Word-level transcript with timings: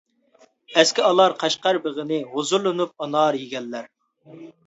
ئەسكە 0.81 1.03
ئالار 1.09 1.35
قەشقەر 1.43 1.79
بېغىنى، 1.83 2.19
ھۇزۇرلىنىپ 2.31 3.05
ئانار 3.05 3.39
يېگەنلەر. 3.43 3.89